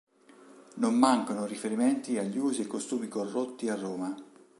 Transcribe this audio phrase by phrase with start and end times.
[0.77, 4.15] Non mancano riferimenti agli usi e costumi corrotti a Roma.